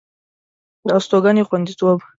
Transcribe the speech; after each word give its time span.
د 0.87 0.89
استوګنې 0.97 1.43
خوندیتوب 1.47 1.99